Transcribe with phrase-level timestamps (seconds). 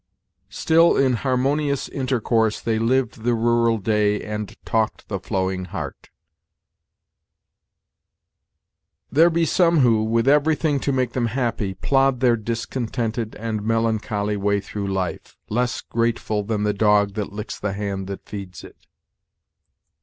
[0.49, 6.09] "Still in harmonious intercourse they lived The rural day, and talked the flowing heart."
[9.11, 14.37] "There be some who, with everything to make them happy, plod their discontented and melancholy
[14.37, 18.87] way through life, less grateful than the dog that licks the hand that feeds it."